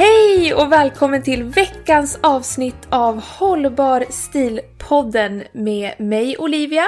[0.00, 6.84] Hej och välkommen till veckans avsnitt av Hållbar stil-podden med mig Olivia.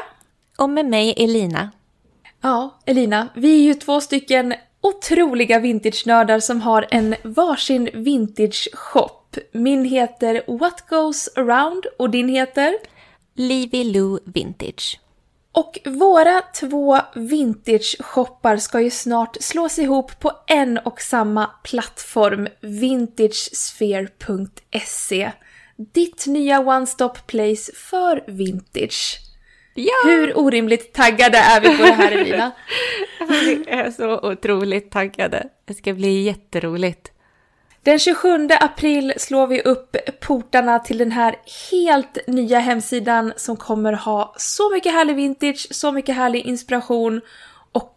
[0.58, 1.70] Och med mig Elina.
[2.40, 9.36] Ja, Elina, vi är ju två stycken otroliga vintage-nördar som har en varsin vintage-shop.
[9.52, 12.74] Min heter What Goes Around och din heter?
[13.34, 15.00] Livy Lou Vintage.
[15.52, 25.32] Och våra två vintage-shoppar ska ju snart slås ihop på en och samma plattform, vintagesphere.se.
[25.76, 29.18] Ditt nya one-stop place för vintage.
[29.74, 29.92] Ja!
[30.04, 32.52] Hur orimligt taggade är vi på det här Elina?
[33.28, 35.48] Vi är så otroligt taggade.
[35.64, 37.11] Det ska bli jätteroligt.
[37.82, 41.36] Den 27 april slår vi upp portarna till den här
[41.70, 47.20] helt nya hemsidan som kommer ha så mycket härlig vintage, så mycket härlig inspiration
[47.72, 47.94] och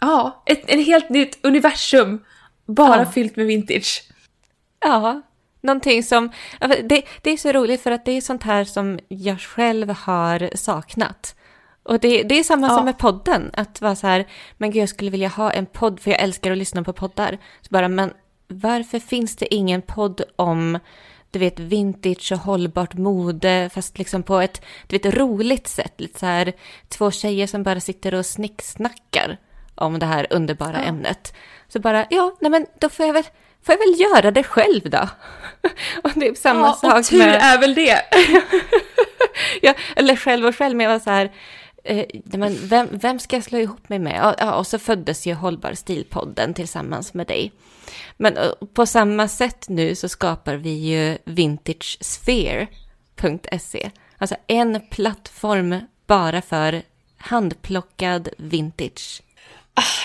[0.00, 2.24] ja, ett, ett helt nytt universum
[2.66, 3.10] bara Ja.
[3.10, 4.02] fyllt med vintage.
[4.80, 5.22] Ja,
[5.60, 6.30] någonting som...
[6.60, 10.56] Det, det är så roligt för att det är sånt här som jag själv har
[10.56, 11.34] saknat.
[11.82, 12.76] Och det, det är samma Ja.
[12.76, 14.26] som med podden, att vara så här,
[14.58, 17.38] men gud jag skulle vilja ha en podd, för jag älskar att lyssna på poddar.
[17.60, 18.12] Så bara, men
[18.48, 20.78] varför finns det ingen podd om,
[21.30, 25.92] du vet, vintage och hållbart mode, fast liksom på ett, du vet, roligt sätt.
[25.96, 26.52] Lite så här,
[26.88, 29.38] två tjejer som bara sitter och snicksnackar
[29.74, 30.88] om det här underbara Ja.
[30.88, 31.34] ämnet.
[31.68, 33.24] Så bara, ja, nej men då får jag väl,
[33.62, 35.08] får jag väl göra det själv då.
[36.02, 37.40] och det är samma ja, sak och tur med...
[37.42, 38.00] är väl det.
[39.62, 41.32] ja, eller själv och själv, men jag var så här,
[41.84, 44.34] eh, men vem, vem ska jag slå ihop mig med?
[44.38, 47.52] Ja, och så föddes ju Hållbar stilpodden tillsammans med dig.
[48.16, 53.90] Men eh, på samma sätt nu så skapar vi ju vintagesphere.se.
[54.18, 56.82] Alltså en plattform bara för
[57.18, 59.22] handplockad vintage.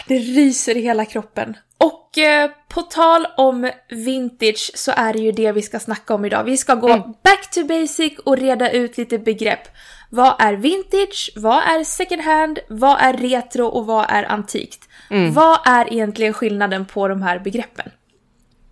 [0.07, 1.57] Det ryser i hela kroppen.
[1.77, 6.25] Och eh, på tal om vintage så är det ju det vi ska snacka om
[6.25, 6.43] idag.
[6.43, 7.01] Vi ska gå Mm.
[7.23, 9.67] back to basic och reda ut lite begrepp.
[10.09, 11.31] Vad är vintage?
[11.35, 12.59] Vad är second hand?
[12.69, 14.89] Vad är retro och vad är antikt?
[15.09, 15.33] Mm.
[15.33, 17.91] Vad är egentligen skillnaden på de här begreppen?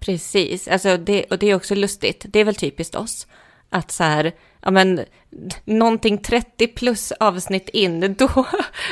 [0.08, 2.26] Precis, alltså det, och det är också lustigt.
[2.28, 3.28] Det är väl typiskt oss.
[3.70, 4.32] Att så här,
[4.62, 5.06] ja men,
[5.66, 8.46] någonting 30 plus avsnitt in, då,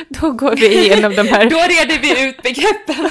[0.08, 1.44] då går vi igenom de här.
[1.50, 2.96] Då reder vi ut begreppen.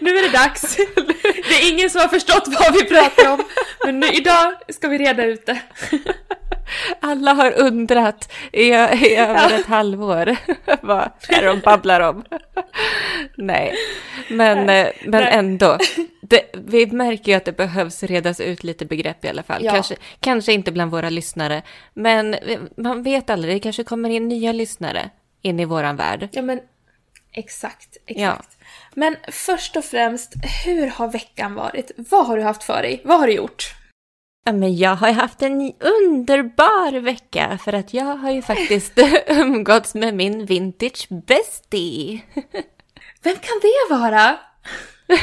[0.00, 0.76] nu är det dags.
[1.48, 3.44] Det är ingen som har förstått vad vi pratar om.
[3.84, 5.60] Men nu, idag ska vi reda ut det.
[7.00, 10.36] Alla har undrat i, i över ett halvår
[10.82, 12.24] vad är de babblar om.
[13.36, 13.74] Nej,
[14.28, 15.32] men, eh, men Nej.
[15.32, 15.78] ändå.
[16.26, 19.64] Det, vi märker ju att det behövs redas ut lite begrepp i alla fall.
[19.64, 19.72] Ja.
[19.72, 21.62] Kanske, kanske inte bland våra lyssnare,
[21.94, 22.36] men
[22.76, 25.10] man vet aldrig, det kanske kommer in nya lyssnare
[25.42, 26.28] in i våran värld.
[26.32, 26.60] Ja men
[27.32, 28.56] exakt, exakt.
[28.58, 28.66] Ja.
[28.94, 30.32] Men först och främst,
[30.64, 31.90] hur har veckan varit?
[31.96, 33.00] Vad har du haft för dig?
[33.04, 33.74] Vad har du gjort?
[34.44, 38.92] Ja, men jag har haft en underbar vecka för att jag har ju faktiskt
[39.26, 42.20] umgåtts med min vintage bestie.
[43.22, 44.36] Vem kan det vara?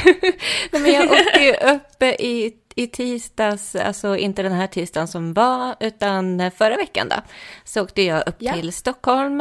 [0.72, 5.34] Nej, men jag åkte ju upp i, i tisdags, alltså inte den här tisdagen som
[5.34, 7.16] var, utan förra veckan då.
[7.64, 8.52] Så åkte jag upp Ja.
[8.52, 9.40] till Stockholm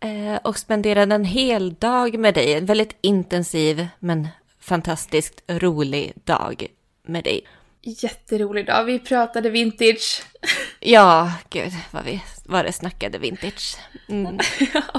[0.00, 2.54] eh, och spenderade en hel dag med dig.
[2.54, 4.28] En väldigt intensiv men
[4.60, 6.66] fantastiskt rolig dag
[7.02, 7.40] med dig.
[7.82, 8.84] Jätterolig dag.
[8.84, 10.22] Vi pratade vintage.
[10.82, 13.76] Ja, gud vad vi vad det snackade vintage.
[14.08, 14.38] Mm,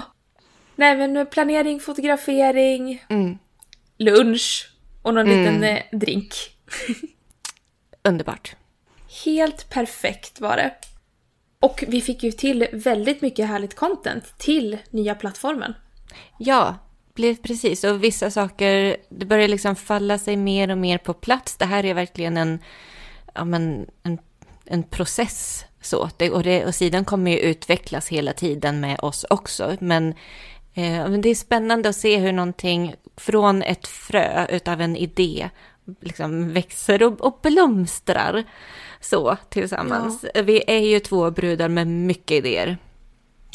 [0.76, 3.38] Nej men planering, fotografering, mm,
[3.98, 4.70] lunch
[5.02, 5.40] och någon Mm.
[5.40, 6.34] liten eh, drink.
[8.04, 8.56] underbart.
[9.26, 10.74] Helt perfekt var det.
[11.60, 15.74] Och vi fick ju till väldigt mycket härligt content till nya plattformen.
[16.40, 16.78] Ja,
[17.22, 17.84] blir precis.
[17.84, 21.58] Och vissa saker, det börjar liksom falla sig mer och mer på plats.
[21.58, 22.60] Det här är verkligen en,
[23.34, 24.18] ja, men, en,
[24.66, 29.26] en process Så, det, och, det, och sidan kommer ju utvecklas hela tiden med oss
[29.30, 29.76] också.
[29.80, 30.14] Men,
[30.74, 35.50] eh, det är spännande att se hur någonting från ett frö utav en idé
[36.02, 38.44] liksom växer och, och blomstrar
[39.02, 40.26] så tillsammans.
[40.34, 40.42] Ja.
[40.42, 42.78] Vi är ju två brudar med mycket idéer.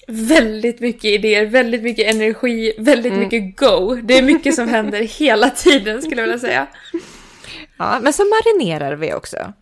[0.06, 3.25] Väldigt mycket idéer, väldigt mycket energi, väldigt mm.
[3.25, 3.94] mycket go.
[3.94, 6.67] Det är mycket som händer hela tiden skulle jag vilja säga.
[7.76, 9.53] Ja, men så marinerar vi också.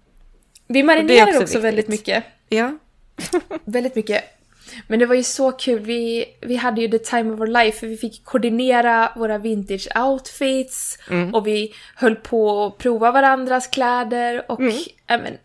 [0.67, 2.25] Vi marinerar också, också väldigt mycket.
[2.49, 2.79] Ja.
[3.65, 4.25] väldigt mycket.
[4.87, 7.79] Men det var ju så kul, vi, vi hade ju the time of our life
[7.79, 11.35] för vi fick koordinera våra vintage outfits mm.
[11.35, 14.73] och vi höll på att prova varandras kläder och mm.
[15.07, 15.39] äh, men,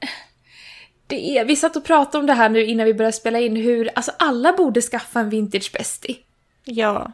[1.09, 3.55] det är, vi satt och pratade om det här nu innan vi började spela in
[3.55, 6.15] hur, alltså alla borde skaffa en vintage bestie.
[6.65, 7.11] Ja.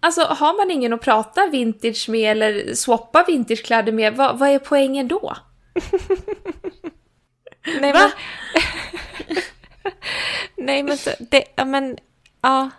[0.00, 4.58] Alltså har man ingen att prata vintage med eller swappa vintagekläder med, vad, vad är
[4.58, 5.36] poängen då?
[7.80, 8.10] Nej, Va?
[8.54, 8.62] Men...
[10.66, 11.98] Nej men så, det, men,
[12.40, 12.70] ja.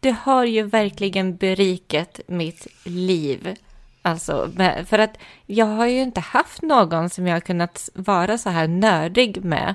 [0.00, 3.56] Det har ju verkligen berikat mitt liv.
[4.06, 4.50] Alltså,
[4.86, 8.68] för att jag har ju inte haft någon som jag har kunnat vara så här
[8.68, 9.74] nördig med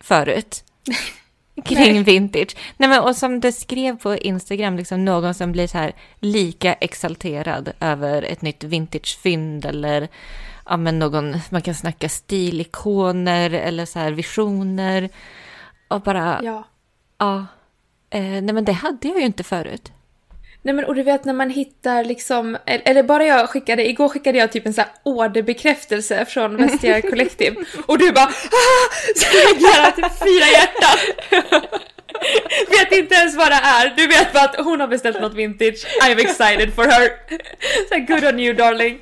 [0.00, 0.64] förut.
[1.64, 2.02] Kring Nej.
[2.02, 2.56] vintage.
[2.76, 6.72] Nej, men, och som du skrev på Instagram, liksom någon som blir så här lika
[6.72, 10.08] exalterad över ett nytt vintagefynd eller
[10.66, 15.08] ja, men någon, man kan snacka stilikoner eller så här visioner.
[15.88, 16.64] Och bara, ja.
[17.18, 17.46] ja
[18.10, 19.92] eh, nej men det hade jag ju inte förut.
[20.64, 24.38] Nej men och du vet när man hittar liksom, eller bara jag skickade, igår skickade
[24.38, 27.56] jag typ en sån här orderbekräftelse från Vestia Collective
[27.86, 28.90] och du bara ah!
[29.16, 31.68] Så reagerar typ fyra hjärtan.
[32.68, 35.86] vet inte ens vad det är, du vet bara att hon har beställt något vintage,
[36.02, 37.10] I'm excited for her.
[37.88, 38.98] Så good on you darling.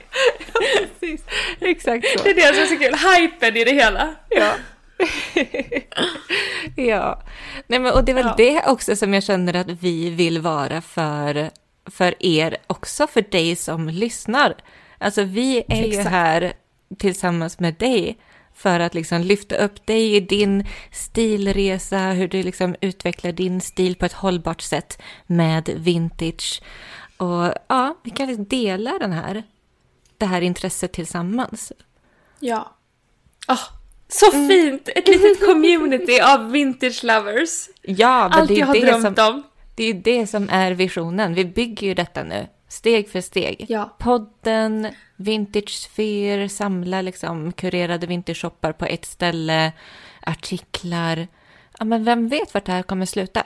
[0.55, 0.61] Ja,
[1.01, 1.21] precis.
[1.61, 2.25] Exakt så.
[2.25, 4.15] Det är det som är så kul, hypen i det hela.
[4.29, 4.53] Ja.
[6.77, 7.23] ja,
[7.67, 8.35] Nej, men, och det är väl ja.
[8.37, 11.51] det också som jag känner att vi vill vara för,
[11.87, 14.55] för er också, för dig som lyssnar.
[14.99, 16.07] Alltså vi är Exakt.
[16.07, 16.53] ju här
[16.99, 18.19] tillsammans med dig
[18.55, 23.97] för att liksom lyfta upp dig i din stilresa, hur du liksom utvecklar din stil
[23.97, 26.63] på ett hållbart sätt med vintage.
[27.17, 29.43] Och ja, vi kan dela den här,
[30.19, 31.73] det här intresset tillsammans.
[32.41, 32.77] Ja.
[33.49, 33.80] Oh,
[34.13, 34.49] så mm.
[34.49, 34.89] fint!
[34.89, 37.69] Ett litet community av vintage lovers.
[37.83, 39.43] Ja, men Allt det är jag har det drömt som, om.
[39.75, 41.35] Det är det som är visionen.
[41.35, 43.67] Vi bygger ju detta nu, steg för steg.
[43.69, 43.97] Ja.
[43.99, 49.73] Podden, Vintage Sphere, samla liksom kurerade vintage-shoppar på ett ställe,
[50.21, 51.29] artiklar.
[51.79, 53.43] Ja, men vem vet vart det här kommer sluta?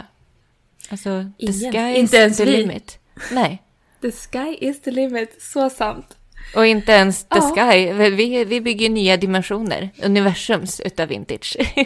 [0.90, 1.60] Alltså, Ingen.
[1.60, 2.56] the sky Inte is ens the vi.
[2.56, 2.98] limit.
[3.32, 3.62] Nej.
[4.00, 6.16] The sky is the limit, så sant.
[6.54, 7.54] Och inte ens The ja.
[7.54, 7.92] Sky.
[7.92, 11.56] Vi, vi bygger nya dimensioner, universums utav vintage.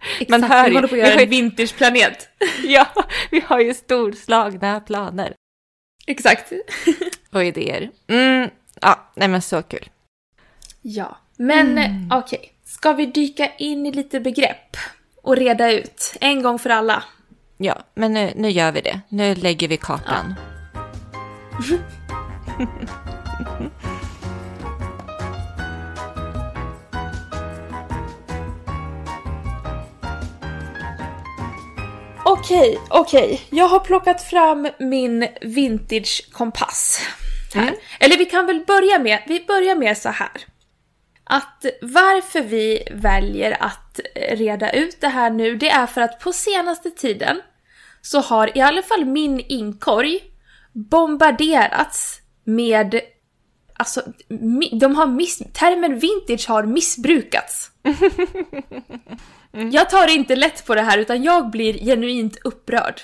[0.00, 2.28] Exakt, Man hör vi håller på att göra en vintageplanet.
[2.64, 2.86] ja,
[3.30, 5.34] vi har ju storslagna planer.
[6.06, 6.52] Exakt.
[7.32, 7.90] och idéer.
[8.08, 9.88] Mm, ja, nej men så kul.
[10.82, 12.08] Ja, men mm.
[12.12, 12.38] okej.
[12.38, 12.50] Okay.
[12.64, 14.76] Ska vi dyka in i lite begrepp
[15.22, 17.04] och reda ut en gång för alla?
[17.56, 19.00] Ja, men nu, nu gör vi det.
[19.08, 20.34] Nu lägger vi kartan.
[22.58, 23.04] Ja.
[32.24, 33.40] Okej, okej.
[33.50, 37.00] Jag har plockat fram min vintage-kompass.
[37.54, 37.74] Mm.
[38.00, 40.30] Eller vi kan väl börja med, vi börjar med så här.
[41.24, 46.32] Att varför vi väljer att reda ut det här nu, det är för att på
[46.32, 47.40] senaste tiden
[48.02, 50.20] så har i alla fall min inkorg
[50.72, 53.00] bombarderats med
[53.80, 54.02] Alltså,
[54.80, 55.42] de har miss...
[55.52, 57.70] Termen vintage har missbrukats.
[59.52, 59.70] mm.
[59.70, 63.00] Jag tar inte lätt på det här utan jag blir genuint upprörd.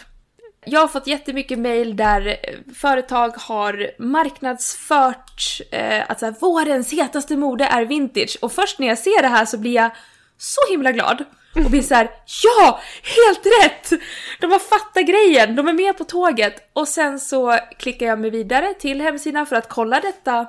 [0.66, 6.92] Jag har fått jättemycket mail där eh, företag har marknadsfört eh, att så här, vårens
[6.92, 9.90] hetaste mode är vintage och först när jag ser det här så blir jag
[10.38, 11.24] så himla glad
[11.64, 12.10] och blir så här,
[12.44, 14.00] ja, helt rätt!
[14.40, 18.30] De har fattat grejen, de är med på tåget och sen så klickar jag mig
[18.30, 20.46] vidare till hemsidan för att kolla detta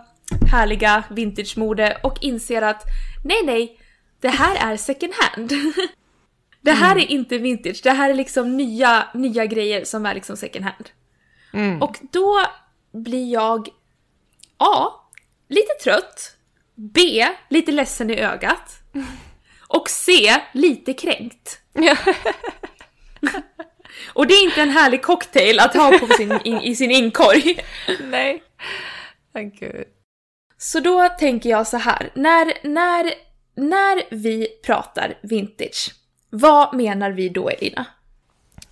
[0.51, 2.83] härliga vintage-mode och inser att
[3.23, 3.79] nej, nej,
[4.21, 5.53] det här är second hand.
[6.61, 7.03] det här mm.
[7.03, 10.89] är inte vintage, det här är liksom nya, nya grejer som är liksom second hand.
[11.53, 11.81] Mm.
[11.81, 12.41] Och då
[12.91, 13.67] blir jag
[14.57, 14.87] A.
[15.49, 16.35] Lite trött.
[16.75, 17.27] B.
[17.49, 18.79] Lite ledsen i ögat.
[19.67, 20.35] Och C.
[20.51, 21.59] Lite kränkt.
[24.13, 27.59] Och det är inte en härlig cocktail att ha på sin, in, i sin inkorg.
[27.99, 28.43] Nej.
[29.33, 29.85] Oh, Gud.
[30.65, 33.13] Så då tänker jag så här, när, när,
[33.55, 35.95] när vi pratar vintage,
[36.29, 37.85] Vad menar vi då, Elina?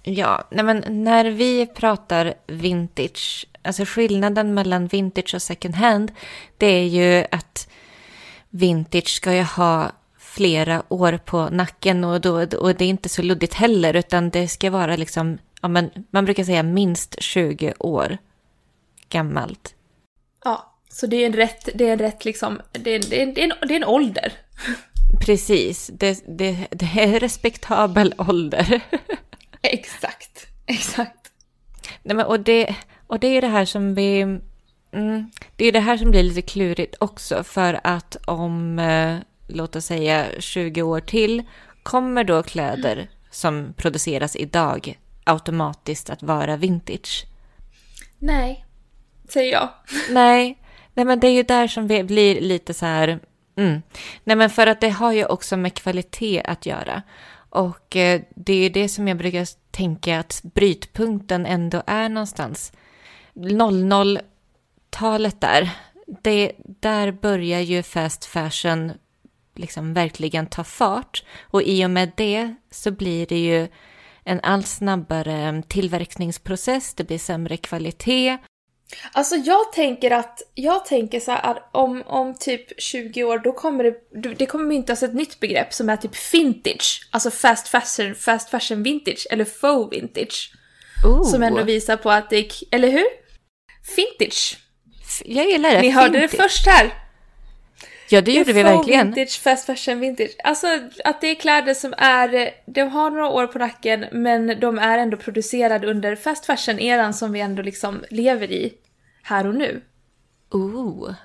[0.04, 6.12] Ja, nej men när vi pratar vintage, alltså skillnaden mellan vintage och second hand,
[6.58, 7.70] det är ju att
[8.50, 13.22] vintage ska ju ha flera år på nacken och, då, och det är inte så
[13.22, 18.18] luddigt heller, utan det ska vara liksom, ja, men, man brukar säga minst 20 år
[19.10, 19.76] gammalt.
[20.44, 23.26] Ja, så det är en rätt, det är en rätt liksom, det är, det är,
[23.26, 24.34] det är, en, det är en ålder.
[25.26, 28.82] Precis, det, det, det är respektabel ålder.
[29.62, 31.32] exakt, exakt.
[32.04, 32.76] Nej, men, och, det,
[33.08, 34.22] och det är det här som vi...
[34.92, 39.76] Mm, det är det här som blir lite klurigt också, för att om, eh, låt
[39.76, 41.44] oss säga 20 år till,
[41.84, 47.26] kommer då kläder som produceras idag automatiskt att vara vintage?
[48.20, 48.66] Nej,
[49.30, 49.70] säger jag.
[50.10, 50.58] Nej,
[50.94, 53.20] nej men det är ju där som vi blir lite så här...
[53.56, 53.82] Mm.
[54.24, 57.02] Nej, men för att det har ju också med kvalitet att göra.
[57.50, 62.74] Och eh, det är ju det som jag brukar tänka att brytpunkten ändå är någonstans.
[63.34, 65.70] 00-talet där,
[66.22, 68.92] det, där börjar ju fast fashion
[69.56, 71.24] liksom verkligen ta fart.
[71.42, 73.68] Och i och med det så blir det ju
[74.24, 78.38] en allt snabbare tillverkningsprocess, det blir sämre kvalitet.
[79.12, 83.52] Alltså jag tänker att, jag tänker så här att om, om typ 20 år då
[83.52, 87.08] kommer det, det kommer myntas ett nytt begrepp som är typ vintage.
[87.12, 90.52] Alltså fast fashion, fast fashion vintage eller faux vintage.
[91.06, 91.24] Ooh.
[91.24, 93.06] Som ändå visar på att det är, eller hur?
[93.96, 94.58] Vintage.
[95.26, 95.82] Jag gillar det.
[95.82, 96.94] Ni hörde det först här.
[98.10, 99.12] Ja, det gjorde vi verkligen.
[99.12, 100.36] vintage, fast fashion vintage.
[100.44, 100.68] Alltså
[101.04, 104.98] att det är kläder som är, de har några år på nacken men de är
[104.98, 108.74] ändå producerade under fast fashion-eran som vi ändå liksom lever i
[109.24, 109.82] här och nu.
[110.52, 111.14] Ooh.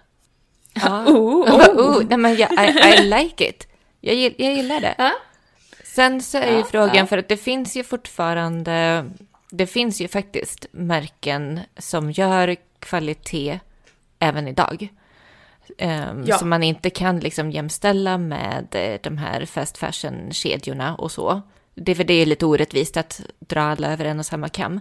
[0.84, 1.04] Ja.
[1.08, 1.78] Ooh, oh.
[1.78, 2.04] Ooh.
[2.08, 3.68] Nej, men jag, I, I like it.
[4.00, 4.94] Jag, jag gillar det.
[4.98, 5.12] Ja.
[5.84, 7.06] Sen så är ju Ja, frågan, ja.
[7.06, 9.04] för att det finns ju fortfarande,
[9.50, 13.60] det finns ju faktiskt märken som gör kvalitet
[14.18, 14.88] även idag.
[15.78, 16.38] Um, Ja.
[16.38, 21.42] Som man inte kan liksom jämställa med eh, de här fast fashion-kedjorna och så.
[21.74, 24.80] Det är för det är lite orättvist att dra alla över en och samma kam.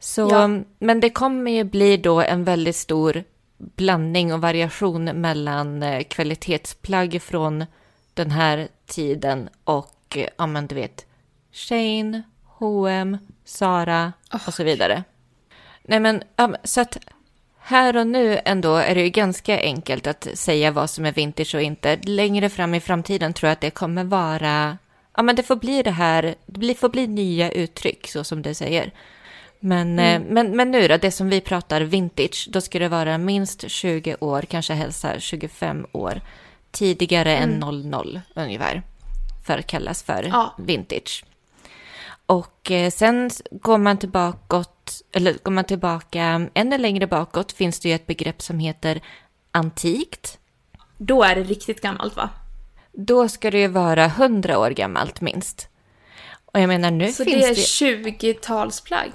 [0.00, 0.48] Så, Ja.
[0.78, 3.24] Men det kommer ju bli då en väldigt stor
[3.58, 7.64] blandning och variation mellan eh, kvalitetsplagg från
[8.14, 11.06] den här tiden och, eh, ja men du vet,
[11.52, 14.12] Shane, H&M, Zara
[14.46, 15.04] och så vidare.
[15.82, 16.22] Nej men,
[16.64, 16.98] så att
[17.58, 21.54] här och nu ändå är det ju ganska enkelt att säga vad som är vintage
[21.54, 21.98] och inte.
[22.02, 24.78] Längre fram i framtiden tror jag att det kommer vara,
[25.16, 28.54] ja men det får bli det här, det får bli nya uttryck så som du
[28.54, 28.92] säger.
[29.60, 33.18] Men, eh, men, men nu då, det som vi pratar vintage, då ska det vara
[33.18, 36.20] minst 20 år, kanske helst så här 25 år
[36.70, 38.82] tidigare än 00 ungefär,
[39.46, 40.54] för att kallas för Ja.
[40.58, 41.24] vintage.
[42.26, 44.64] Och eh, sen går man tillbaka,
[45.12, 49.00] eller går man tillbaka ännu längre bakåt finns det ju ett begrepp som heter
[49.52, 50.38] antikt.
[50.98, 52.30] Då är det riktigt gammalt va?
[52.92, 55.68] Då ska det ju vara 100 år gammalt minst.
[56.52, 58.00] Och jag menar nu Så finns det är det...
[58.10, 59.10] 20-talsplagg.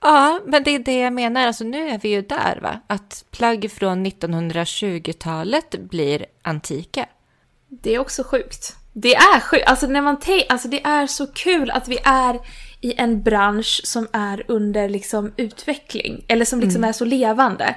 [0.00, 1.46] Ja, men det är det jag menar.
[1.46, 2.80] Alltså nu är vi ju där va?
[2.86, 7.06] Att plagg från 1920-talet blir antika.
[7.68, 8.76] Det är också sjukt.
[8.92, 9.66] Det är sjukt.
[9.66, 10.16] Alltså, när man
[10.48, 12.40] alltså det är så kul att vi är
[12.80, 16.24] i en bransch som är under liksom utveckling.
[16.28, 17.76] Eller som liksom är så levande.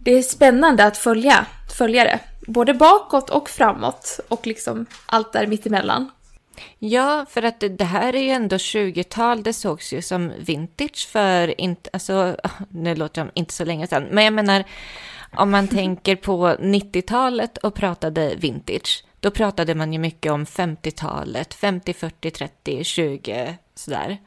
[0.00, 1.46] Det är spännande att följa,
[1.78, 2.20] följa det.
[2.46, 4.20] Både bakåt och framåt.
[4.28, 6.10] Och liksom allt där mittemellan.
[6.78, 9.42] Ja, för att det- det här är ju ändå 20-tal.
[9.42, 12.36] Det sågs ju som vintage för inte, alltså,
[12.68, 14.64] nu låter jag inte så länge sedan, men jag menar
[15.36, 21.54] om man tänker på 90-talet och pratade vintage, då pratade man ju mycket om 50-talet,
[21.54, 24.18] 50, 40, 30, 20, sådär.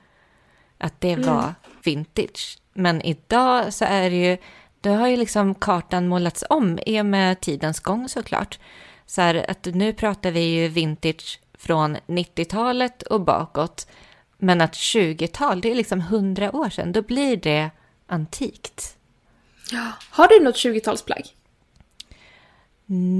[0.78, 2.58] Att det var vintage.
[2.74, 4.38] Men idag så är det ju,
[4.82, 8.60] då har ju liksom kartan målats om i och med tidens gång såklart.
[9.06, 13.88] Så här att nu pratar vi ju vintage från 90-talet och bakåt.
[14.38, 17.70] Men att 20-tal, det är liksom 100 år sedan, då blir det
[18.08, 18.98] antikt.
[20.10, 21.28] Har du något 20-talsplagg?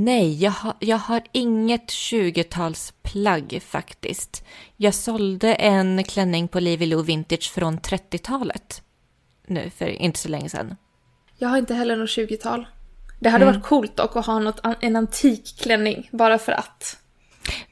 [0.04, 4.44] Nej, jag har, jag har inget 20-talsplagg faktiskt.
[4.78, 8.82] Jag sålde en klänning på Livy Lou Vintage från 30-talet.
[9.48, 10.76] Nu, för inte så länge sedan.
[11.38, 12.68] Jag har inte heller något 20-tal.
[13.20, 17.01] Det hade varit coolt dock att ha något, en antik klänning, bara för att.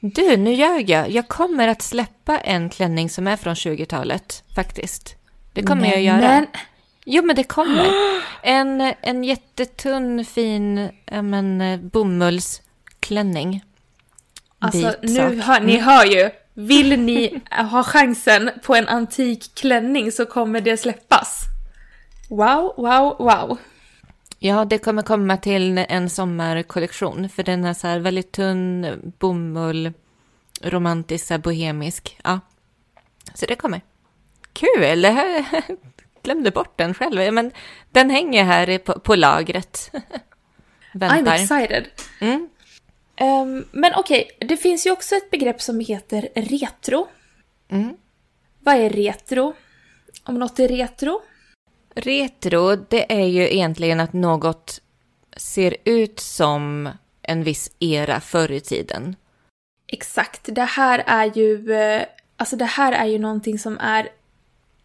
[0.00, 1.10] Du, nu ljög jag.
[1.10, 5.16] Jag kommer att släppa en klänning som är från 20-talet, faktiskt.
[5.52, 6.20] Det kommer jag att göra.
[6.20, 6.46] Men,
[7.04, 7.86] Jo, men det kommer.
[8.42, 13.64] En, en jättetunn, fin men, eh, bomullsklänning.
[14.58, 16.30] alltså Vit nu hör, ni hör ju.
[16.54, 21.42] vill ni ha chansen på en antik klänning så kommer det släppas.
[22.28, 23.58] Wow, wow, wow.
[24.42, 28.86] Ja, det kommer komma till en sommarkollektion, för den är så här väldigt tunn
[29.18, 29.92] bomull,
[30.62, 32.18] romantisk, så bohemisk.
[32.24, 32.40] Ja,
[33.34, 33.80] så det kommer.
[34.52, 35.02] Kul!
[35.02, 35.44] Jag
[36.22, 37.34] glömde bort den själv.
[37.34, 37.52] Men
[37.90, 39.90] den hänger här på, på lagret.
[40.92, 41.16] Väntar.
[41.16, 41.88] I'm excited.
[42.20, 42.48] Mm.
[43.20, 47.08] Um, men okej, okay, det finns ju också ett begrepp som heter retro.
[47.68, 47.96] Mm.
[48.58, 49.54] Vad är retro?
[50.24, 51.22] Om något är retro?
[51.94, 54.80] Retro, det är ju egentligen att något
[55.36, 56.88] ser ut som
[57.22, 59.16] en viss era förr i tiden.
[59.86, 60.40] Exakt.
[60.54, 62.02] Det här är ju, eh,
[62.36, 64.08] alltså det här är ju någonting som är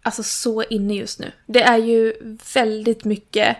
[0.01, 1.31] alltså så inne just nu.
[1.45, 2.13] Det är ju
[2.53, 3.57] väldigt mycket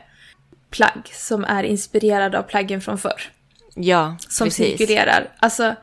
[0.70, 3.22] plagg som är inspirerade av plaggen från förr.
[3.76, 4.78] Ja, Som precis.
[4.78, 5.32] cirkulerar.
[5.40, 5.76] Alltså,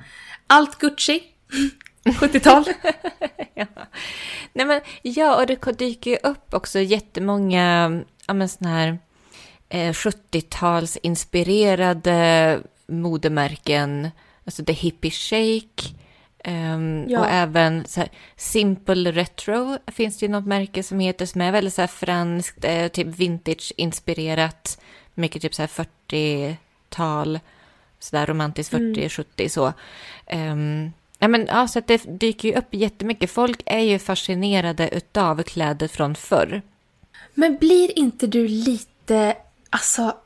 [0.47, 1.23] allt Gucci.
[2.04, 2.64] 70-tal.
[4.64, 8.99] Nej, men, ja, och det dyker ju upp också jättemånga ja, men såna här
[9.69, 14.11] eh, 70-tals inspirerade modemärken.
[14.45, 15.95] Alltså The Hippie Shake.
[16.45, 17.21] Um, ja.
[17.21, 21.52] Och även så här, Simple Retro finns det ju något märke som heter som är
[21.52, 24.81] väldigt så här franskt, eh, typ vintage-inspirerat.
[25.14, 27.40] Mycket typ så här 40-tal,
[27.99, 29.50] så där romantiskt 40-70 mm.
[29.50, 29.73] så.
[30.33, 30.92] Um,
[31.23, 33.31] ja, men, ja, så att det dyker ju upp jättemycket.
[33.31, 36.62] Folk är ju fascinerade utav kläder från förr.
[37.35, 39.37] Men blir inte du lite,
[39.71, 40.17] alltså...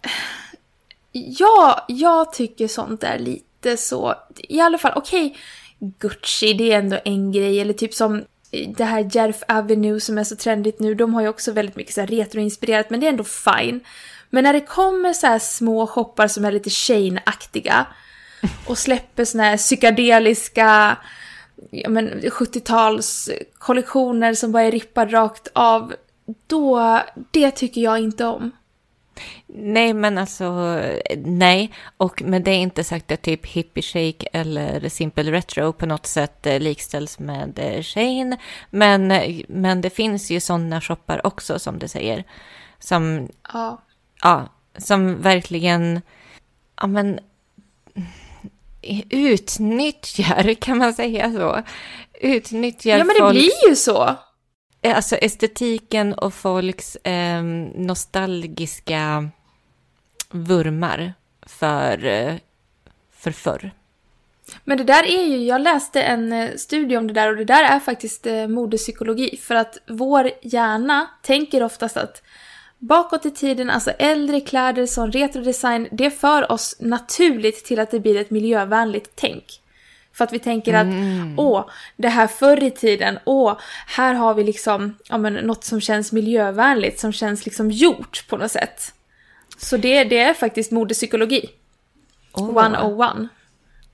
[1.13, 5.27] Ja, jag tycker sånt är lite så, i alla fall okej.
[5.27, 5.39] Okay,
[5.99, 7.61] Gucci, det är ändå en grej.
[7.61, 11.23] Eller typ som eh, det här Jerf Avenue som är så trendigt nu, de har
[11.23, 13.81] ju också väldigt mycket så här retroinspirerat, men det är ändå fine.
[14.31, 17.87] Men när det kommer så här små shoppar som är lite Shane-aktiga
[18.67, 20.97] och släpper såna här psykedeliska
[21.71, 25.95] ja, 70-tals kollektioner som bara är rippad rakt av,
[26.47, 28.51] då, det tycker jag inte om.
[29.47, 30.81] Nej, men alltså
[31.25, 31.73] nej.
[31.97, 36.07] Och men det är inte sagt att typ Hippie Shake eller Simple Retro på något
[36.07, 38.37] sätt eh, likställs med eh, Shane.
[38.71, 39.13] Men,
[39.49, 42.25] men det finns ju sådana shoppar också som du säger.
[42.79, 43.83] Som, ja.
[44.23, 46.01] ja som verkligen,
[46.81, 47.21] ja men
[49.11, 51.63] utnyttjar, kan man säga så?
[52.21, 53.33] Utnyttjar Ja, men det folks...
[53.33, 54.17] blir ju så.
[54.83, 57.43] Eh, alltså estetiken och folks eh,
[57.75, 59.29] nostalgiska
[60.31, 61.15] vurmar
[61.47, 62.35] för, eh,
[63.17, 63.71] för förr.
[64.65, 67.45] Men det där är ju, jag läste en eh, studie om det där och det
[67.45, 69.37] där är faktiskt modepsykologi.
[69.37, 72.23] För att vår hjärna tänker oftast att
[72.79, 78.01] bakåt i tiden, alltså äldre kläder som retrodesign, det för oss naturligt till att det
[78.01, 79.45] blir ett miljövänligt tänk.
[80.13, 81.39] För att vi tänker att, mm.
[81.39, 81.65] åh,
[81.97, 86.13] det här förr i tiden, åh, här har vi liksom, ja men något som känns
[86.13, 88.93] miljövänligt, som känns liksom gjort på något sätt.
[89.59, 91.51] Så det, det är faktiskt modepsykologi.
[92.33, 92.63] Oh.
[92.63, 93.29] 101.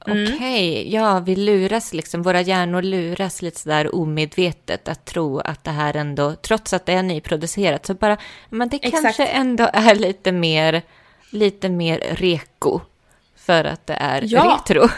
[0.06, 0.34] Mm.
[0.34, 0.36] Okej,
[0.72, 0.92] okay.
[0.92, 5.96] ja, vi luras liksom, våra hjärnor luras lite sådär omedvetet att tro att det här
[5.96, 8.16] ändå, trots att det är nyproducerat, så bara,
[8.50, 9.02] men det Exakt.
[9.02, 10.82] kanske ändå är lite mer,
[11.30, 12.80] lite mer reko
[13.36, 14.60] för att det är ja.
[14.66, 14.88] retro.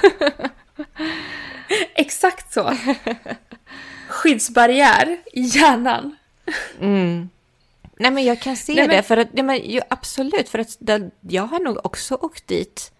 [1.94, 2.76] Exakt så.
[4.08, 6.16] Skyddsbarriär i hjärnan.
[6.80, 7.28] Mm.
[7.96, 8.96] Nej men jag kan se Nej, men...
[8.96, 12.92] det, för att, ja, men, absolut, för att det, jag har nog också åkt dit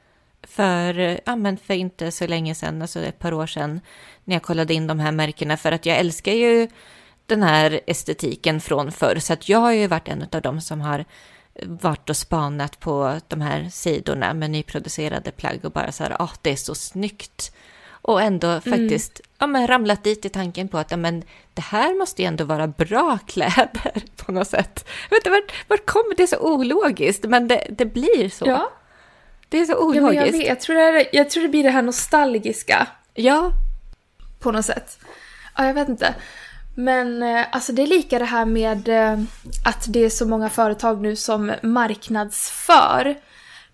[0.55, 3.81] för, ja, men för inte så länge sedan, alltså ett par år sedan,
[4.25, 6.69] när jag kollade in de här märkena, för att jag älskar ju
[7.27, 10.81] den här estetiken från förr, så att jag har ju varit en av dem som
[10.81, 11.05] har
[11.62, 16.31] varit och spanat på de här sidorna med nyproducerade plagg och bara så här, ah,
[16.43, 17.55] det är så snyggt.
[17.90, 18.61] Och ändå mm.
[18.61, 21.23] faktiskt ja, men ramlat dit i tanken på att ja, men,
[21.55, 24.88] det här måste ju ändå vara bra kläder på något sätt.
[25.11, 28.47] Jag vet inte, vart, vart kommer det så ologiskt, men det, det blir så.
[28.47, 28.71] Ja.
[29.48, 30.14] Det är så ologiskt.
[30.14, 32.87] Ja, jag, vet, jag, tror det, jag tror det blir det här nostalgiska.
[33.14, 33.52] Ja.
[34.40, 34.98] På något sätt.
[35.57, 36.14] Ja, jag vet inte.
[36.74, 39.18] Men eh, alltså det är lika det här med eh,
[39.64, 43.16] att det är så många företag nu som marknadsför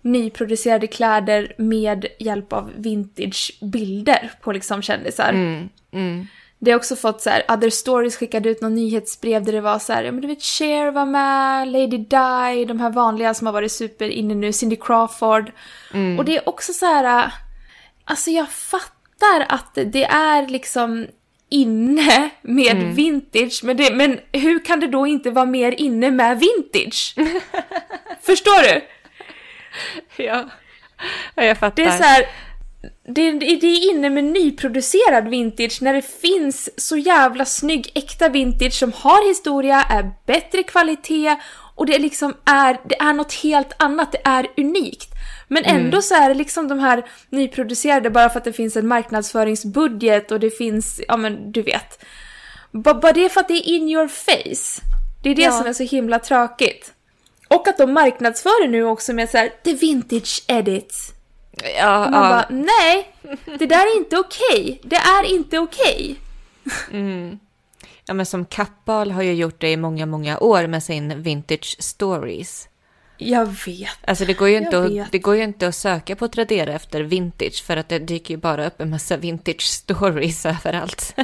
[0.01, 5.29] nyproducerade kläder med hjälp av vintagebilder på liksom kändisar.
[5.29, 6.27] Mm, mm.
[6.63, 9.79] Det har också fått så här, Other Stories skickade ut någon nyhetsbrev där det var
[9.79, 13.47] så här, ja men du vet Cher var med, Lady Di, de här vanliga som
[13.47, 15.51] har varit super inne nu, Cindy Crawford.
[15.93, 16.19] Mm.
[16.19, 17.31] Och det är också så här,
[18.05, 21.07] alltså jag fattar att det är liksom
[21.49, 22.93] inne med mm.
[22.93, 27.15] vintage, men, det, men hur kan det då inte vara mer inne med vintage?
[28.21, 28.81] Förstår du?
[30.23, 30.49] ja.
[31.35, 31.83] jag fattar.
[31.83, 32.25] Det är så här,
[33.07, 38.73] det, det är inne med nyproducerad vintage när det finns så jävla snygg äkta vintage
[38.73, 41.35] som har historia, är bättre kvalitet
[41.75, 45.09] och det liksom är, det är något helt annat, det är unikt.
[45.47, 46.01] Men ändå mm.
[46.01, 50.39] så är det liksom de här nyproducerade bara för att det finns en marknadsföringsbudget och
[50.39, 52.05] det finns, ja men du vet.
[52.71, 54.81] Bara det för att det är in your face.
[55.23, 55.51] Det är det ja.
[55.51, 56.93] som är så himla tråkigt.
[57.47, 61.13] Och att de marknadsför det nu också med så här, the vintage edits.
[61.77, 62.29] Ja, och man ja.
[62.29, 63.13] bara, nej,
[63.59, 64.61] det där är inte okej.
[64.61, 64.79] Okay.
[64.83, 66.15] Det är inte okej.
[66.65, 66.99] Okay.
[66.99, 67.39] Mm.
[68.05, 71.75] Ja, men som Kappahl har ju gjort det i många, många år med sin Vintage
[71.79, 72.67] Stories.
[73.17, 73.89] Jag vet.
[74.05, 77.01] Alltså det går, ju inte att, det går ju inte att söka på Tradera efter
[77.01, 81.15] vintage för att det dyker ju bara upp en massa vintage stories överallt.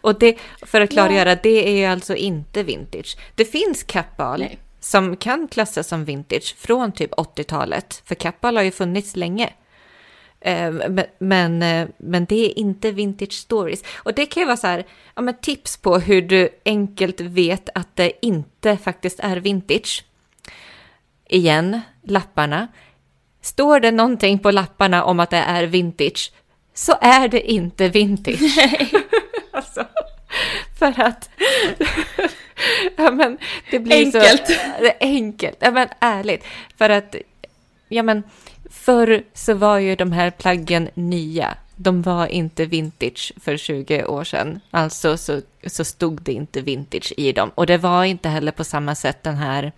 [0.00, 1.36] Och det, för att klargöra, ja.
[1.42, 3.16] det är ju alltså inte vintage.
[3.34, 4.46] Det finns Kappahl
[4.88, 9.52] som kan klassas som vintage från typ 80-talet, för Kappahl har ju funnits länge.
[10.40, 10.72] Eh,
[11.18, 13.84] men, eh, men det är inte vintage stories.
[13.96, 17.68] Och det kan ju vara så här, ja, men tips på hur du enkelt vet
[17.74, 20.04] att det inte faktiskt är vintage.
[21.28, 22.68] Igen, lapparna.
[23.42, 26.32] Står det någonting på lapparna om att det är vintage,
[26.74, 28.40] så är det inte vintage.
[29.52, 29.86] Alltså,
[30.78, 31.30] för att...
[32.96, 33.38] ja, men
[33.70, 34.46] det blir enkelt.
[34.46, 34.90] så...
[35.00, 35.56] Enkelt.
[35.60, 36.44] Ja, men ärligt.
[36.76, 37.14] För att,
[37.88, 38.22] ja men
[38.70, 41.56] Förr så var ju de här plaggen nya.
[41.76, 44.60] De var inte vintage för 20 år sedan.
[44.70, 47.50] Alltså så, så stod det inte vintage i dem.
[47.54, 49.72] Och det var inte heller på samma sätt den här...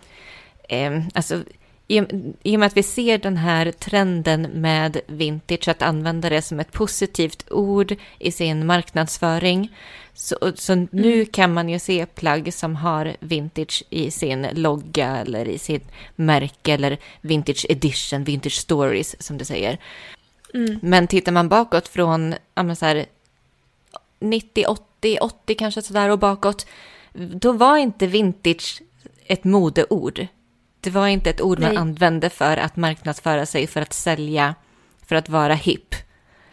[0.69, 1.43] Eh, alltså,
[1.89, 2.03] i,
[2.43, 6.61] I och med att vi ser den här trenden med vintage, att använda det som
[6.61, 9.75] ett positivt ord i sin marknadsföring,
[10.21, 10.89] så, så mm.
[10.93, 15.89] nu kan man ju se plagg som har vintage i sin logga eller i sitt
[16.17, 19.79] märke eller vintage edition, vintage stories som det säger.
[20.55, 20.79] Mm.
[20.83, 23.07] Men tittar man bakåt från ja, så här,
[24.19, 26.67] 90, 80, 80 kanske sådär och bakåt,
[27.13, 28.83] då var inte vintage
[29.27, 30.27] ett modeord.
[30.81, 31.69] Det var inte ett ord Nej.
[31.69, 34.55] man använde för att marknadsföra sig, för att sälja,
[35.07, 35.95] för att vara hipp.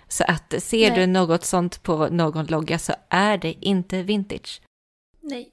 [0.08, 1.00] Så att ser Nej.
[1.00, 4.62] du något sånt på någon logga så är det inte vintage.
[5.22, 5.52] Nej.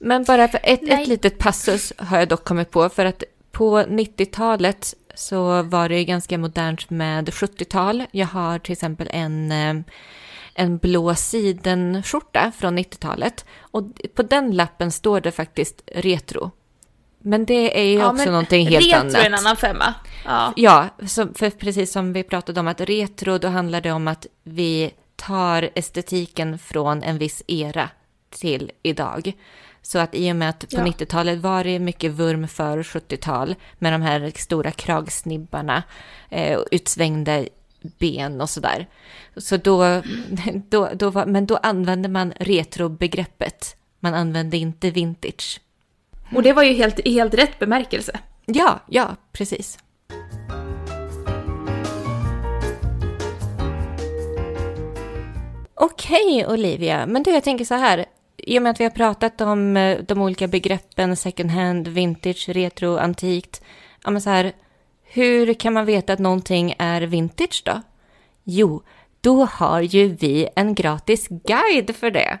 [0.00, 3.78] Men bara för ett, ett litet passus har jag dock kommit på, för att på
[3.78, 8.04] 90-talet så var det ganska modernt med 70-tal.
[8.10, 9.74] Jag har till exempel en, eh,
[10.54, 13.84] en blå sidenskjorta från 90-talet och
[14.14, 16.50] på den lappen står det faktiskt retro.
[17.28, 19.14] Men det är ju ja, också någonting helt retro annat.
[19.14, 19.94] Retro är en annan femma.
[20.24, 24.08] Ja, ja så, för precis som vi pratade om att retro, då handlar det om
[24.08, 27.90] att vi tar estetiken från en viss era
[28.30, 29.32] till idag.
[29.82, 30.84] Så att i och med att på ja.
[30.84, 35.82] 90-talet var det mycket vurm för 70-tal med de här stora kragsnibbarna,
[36.30, 37.44] eh, utsvängda
[37.98, 38.86] ben och sådär.
[39.36, 39.84] Så då,
[40.68, 43.76] då, då var, men då använde man retrobegreppet.
[44.00, 45.60] Man använde inte vintage.
[46.34, 48.20] Och det var ju helt, i helt rätt bemärkelse.
[48.46, 49.78] Ja, ja, precis.
[55.74, 57.06] Okej, Olivia.
[57.06, 58.04] Men du, jag tänker så här.
[58.36, 62.48] I och med att vi har pratat om eh, de olika begreppen second hand, vintage,
[62.48, 63.62] retro, antikt.
[64.04, 64.52] Ja, men så här,
[65.02, 67.82] hur kan man veta att någonting är vintage då?
[68.44, 68.82] Jo,
[69.20, 72.38] då har ju vi en gratis guide för det.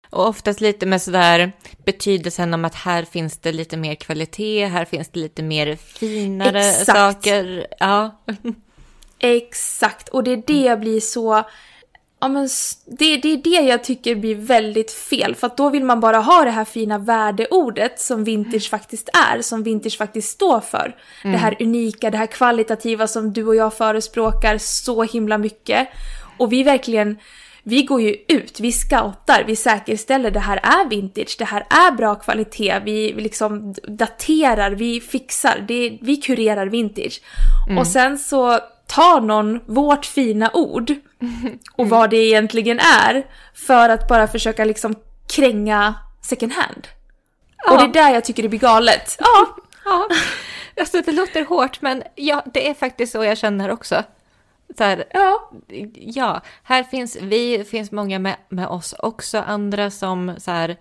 [0.09, 1.51] Och oftast lite med sådär
[1.85, 6.59] betydelsen om att här finns det lite mer kvalitet, här finns det lite mer finare
[6.59, 6.85] Exakt.
[6.85, 7.67] saker.
[7.79, 8.19] Ja.
[9.19, 11.43] Exakt, och det är det jag blir så...
[12.21, 12.49] Ja, men
[12.85, 16.17] det, det är det jag tycker blir väldigt fel, för att då vill man bara
[16.17, 20.95] ha det här fina värdeordet som vintage faktiskt är, som vintage faktiskt står för.
[21.23, 25.87] Det här unika, det här kvalitativa som du och jag förespråkar så himla mycket.
[26.37, 27.17] Och vi verkligen,
[27.63, 31.91] vi går ju ut, vi scoutar, vi säkerställer det här är vintage, det här är
[31.91, 37.21] bra kvalitet, vi, liksom daterar, vi fixar, det, vi kurerar vintage.
[37.79, 40.93] Och sen så tar någon vårt fina ord
[41.75, 44.95] och vad det egentligen är för att bara försöka liksom
[45.27, 46.87] kränga second hand.
[47.71, 49.15] Och det är där jag tycker det blir galet.
[49.19, 49.55] Ja,
[49.89, 50.07] Ja,
[50.79, 54.03] alltså det låter hårt, men ja, det är faktiskt så jag känner också.
[54.77, 55.51] Så här, ja,
[55.93, 60.77] ja, här finns vi, finns många med, med oss också, andra som så här,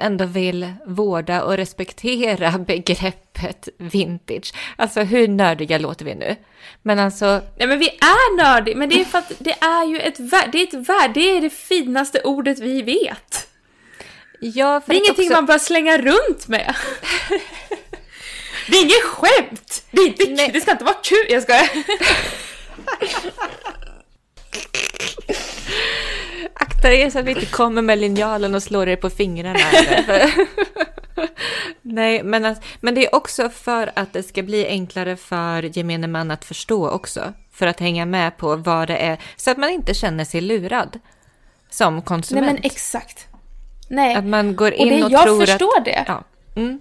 [0.00, 4.52] ändå vill vårda och respektera begreppet vintage.
[4.76, 6.36] Alltså hur nördiga låter vi nu?
[6.82, 9.98] Men alltså, Nej men vi är nördiga, men det är för att det är ju
[10.00, 13.48] ett värde, det är ett värde, det är det finaste ordet vi vet.
[14.40, 16.74] ja, Det är ingenting också, man bara slänga runt med.
[18.70, 19.84] Det är inget skämt!
[19.90, 20.50] Det, är inte, Nej.
[20.52, 21.70] det ska inte vara kul, jag skojar.
[26.76, 29.58] Akta er så att vi inte kommer med linjalen och slår er på fingrarna.
[31.82, 36.30] Nej, men, men det är också för att det ska bli enklare för gemene man
[36.30, 37.32] att förstå också.
[37.52, 40.98] För att hänga med på vad det är, så att man inte känner sig lurad
[41.70, 42.46] som Nej konsument.
[42.46, 43.26] men exakt.
[43.88, 44.14] Nej.
[44.14, 45.84] att man går Och in det, och, jag tror förstår att...
[45.84, 46.04] det.
[46.06, 46.24] Ja.
[46.56, 46.80] Mm.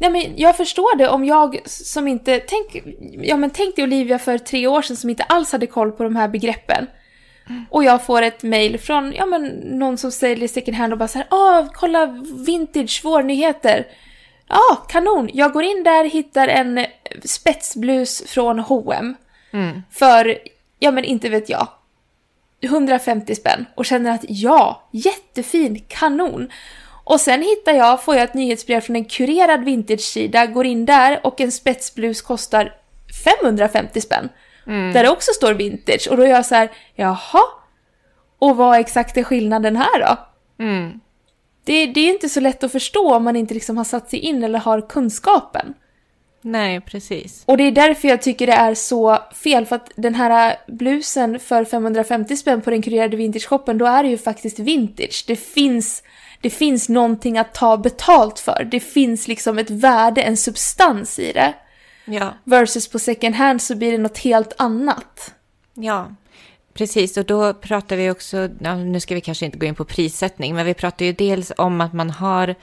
[0.00, 2.84] Nej men jag förstår det om jag som inte, tänk,
[3.22, 6.02] ja men tänk dig Olivia för tre år sedan som inte alls hade koll på
[6.02, 6.86] de här begreppen.
[7.70, 11.08] Och jag får ett mail från, ja men någon som säljer second hand och bara
[11.08, 12.06] såhär, ah kolla
[12.46, 13.86] vintage vårnyheter.
[14.48, 15.30] Ja, ah, kanon.
[15.32, 16.86] Jag går in där, hittar en
[17.24, 19.14] spetsblus från H&M
[19.52, 19.82] Mm.
[19.90, 20.38] för,
[20.78, 21.68] ja men inte vet jag,
[22.60, 26.48] 150 spänn och känner att ja, jättefin, kanon.
[27.04, 31.26] Och sen hittar jag, får jag ett nyhetsbrev från en kurerad vintage-sida, går in där
[31.26, 32.72] och en spetsblus kostar
[33.24, 34.28] 550 spänn.
[34.64, 37.42] Där det också står vintage och då är jag så här, jaha?
[38.38, 40.18] Och vad exakt är skillnaden här då?
[40.64, 41.00] Mm.
[41.64, 44.18] Det, det är inte så lätt att förstå om man inte liksom har satt sig
[44.18, 45.74] in eller har kunskapen.
[46.42, 47.42] Nej, precis.
[47.46, 51.40] Och det är därför jag tycker det är så fel, för att den här blusen
[51.40, 55.24] för 550 spänn på den kurerade vintage-shoppen, då är det ju faktiskt vintage.
[55.26, 56.02] Det finns,
[56.40, 58.68] det finns någonting att ta betalt för.
[58.70, 61.54] Det finns liksom ett värde, en substans i det.
[62.04, 62.34] Ja.
[62.44, 65.34] Versus på second hand så blir det något helt annat.
[65.74, 66.14] Ja,
[66.74, 67.16] precis.
[67.16, 68.48] Och då pratar vi också,
[68.86, 71.80] nu ska vi kanske inte gå in på prissättning, men vi pratar ju dels om
[71.80, 72.54] att man har,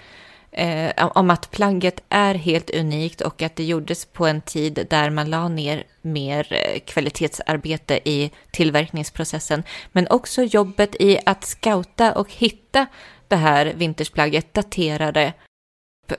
[0.52, 5.10] eh, om att plagget är helt unikt och att det gjordes på en tid där
[5.10, 12.32] man la ner mer eh, kvalitetsarbete i tillverkningsprocessen, men också jobbet i att scouta och
[12.32, 12.86] hitta
[13.28, 15.34] det här vintageplagget, datera det,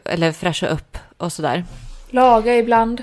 [0.04, 1.64] eller fräscha upp och sådär.
[2.10, 3.02] Laga ibland.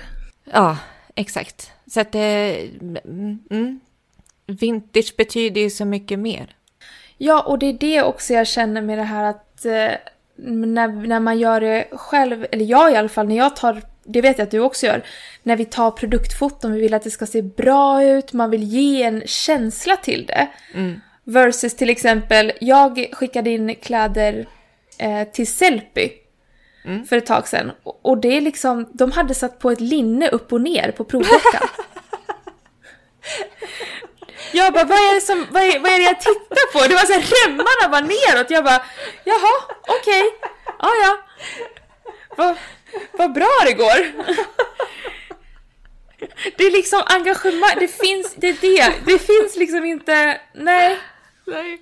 [0.52, 0.78] Ja,
[1.16, 1.72] exakt.
[1.88, 2.60] Så att det...
[2.82, 3.80] Mm, mm.
[4.48, 6.56] Vintage betyder ju så mycket mer.
[7.18, 9.92] Ja, och det är det också jag känner med det här att eh,
[10.36, 14.22] när, när man gör det själv, eller jag i alla fall, när jag tar, det
[14.22, 15.04] vet jag att du också gör,
[15.44, 19.04] när vi tar produktfoton, vi vill att det ska se bra ut, man vill ge
[19.04, 20.48] en känsla till det.
[20.74, 21.00] Mm.
[21.24, 24.48] Versus till exempel, jag skickade in kläder
[24.98, 26.10] eh, till Sellpy
[26.88, 27.06] Mm.
[27.08, 27.72] för ett tag sedan.
[28.02, 31.68] Och- det är liksom, de hade satt på ett linne upp och ner på provdockan.
[34.52, 36.88] Jag bara, vad är, det som, vad, är, vad är det jag tittar på?
[36.88, 38.50] Det var så här, remmarna var neråt.
[38.52, 38.82] Jag bara,
[39.24, 40.24] jaha, okej,
[40.80, 41.18] ja ja.
[42.38, 42.56] Vad,
[43.12, 44.28] vad bra det går.
[46.58, 48.94] Det är liksom engagemang, det finns, det är det.
[49.06, 50.98] Det finns liksom inte, nej.
[51.46, 51.82] Nej.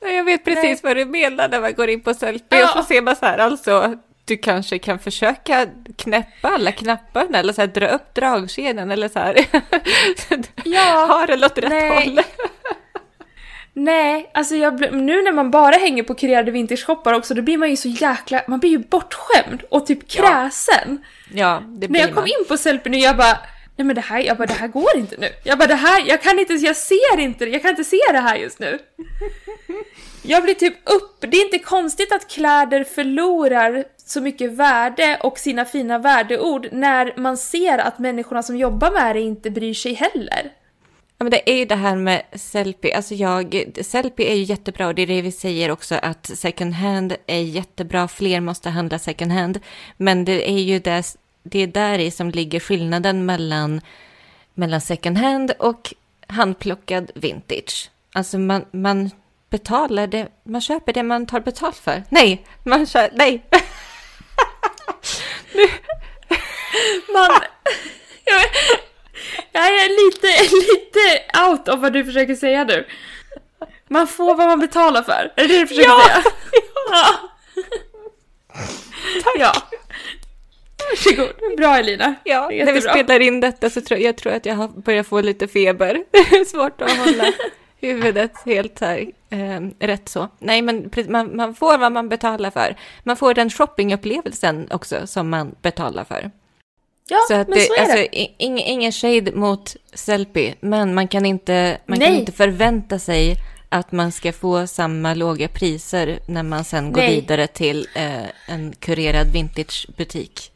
[0.00, 2.64] Nej, jag vet precis vad du menar när man går in på Sellpy Ja.
[2.64, 3.96] och så ser man så här, alltså,
[4.32, 5.66] du kanske kan försöka
[5.96, 9.36] knäppa alla knapparna eller så här, dra upp dragkedjan eller så här.
[10.64, 12.04] Ja, ha den åt rätt nej.
[12.06, 12.20] håll.
[13.72, 17.70] Nej, alltså jag, nu när man bara hänger på kurerade vintage-shoppar också, då blir man
[17.70, 21.04] ju så jäkla, man blir ju bortskämd och typ kräsen.
[21.34, 22.26] Ja, det När blir jag kom man.
[22.28, 23.38] in på Sellpy nu, jag bara,
[23.76, 25.28] nej men det här, jag bara, det här går inte nu.
[25.44, 28.18] Jag bara, det här, jag kan inte, jag ser inte, jag kan inte se det
[28.18, 28.78] här just nu.
[30.24, 35.38] Jag blir typ upp, det är inte konstigt att kläder förlorar så mycket värde och
[35.38, 39.94] sina fina värdeord när man ser att människorna som jobbar med det inte bryr sig
[39.94, 40.52] heller.
[41.18, 42.90] Ja, men det är ju det här med Sellpy.
[42.90, 46.74] Alltså jag, Sellpy är ju jättebra och det är det vi säger också att second
[46.74, 48.08] hand är jättebra.
[48.08, 49.60] Fler måste handla second hand.
[49.96, 53.80] Men det är ju det, det är där i som ligger skillnaden mellan
[54.54, 55.94] mellan second hand och
[56.26, 57.90] handplockad vintage.
[58.12, 59.10] Alltså man, man
[59.50, 62.02] betalar det, man köper det man tar betalt för.
[62.08, 63.42] Nej, man kör, nej.
[67.12, 67.30] Man...
[68.24, 68.42] Jag,
[69.52, 72.86] jag är lite, lite out av vad du försöker säga nu.
[73.88, 75.32] Man får vad man betalar för.
[75.36, 76.02] Är det det du försöker Ja!
[76.06, 76.22] säga?
[76.90, 77.04] Ja.
[79.38, 79.52] Ja.
[80.90, 81.56] Varsågod.
[81.56, 82.14] Bra Elina.
[82.24, 85.20] Ja, när vi spelar in detta så tror jag tror att jag har börjat få
[85.20, 86.04] lite feber.
[86.10, 87.32] Det är svårt att hålla
[87.82, 90.28] huvudet helt här, eh, rätt så.
[90.38, 92.76] Nej, men man, man får vad man betalar för.
[93.02, 96.30] Man får den shoppingupplevelsen också som man betalar för.
[97.08, 98.26] Ja, så att men det, så är alltså, det.
[98.38, 103.36] ing, ingen shade mot Sellpy, men man kan inte, man kan inte förvänta sig
[103.68, 107.14] att man ska få samma låga priser när man sen går Nej.
[107.14, 110.52] vidare till eh, en kurerad vintagebutik.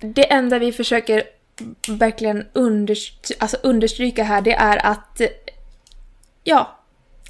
[0.00, 1.22] Det enda vi försöker
[1.88, 5.20] verkligen underst- alltså understryka här, det är att
[6.44, 6.78] ja,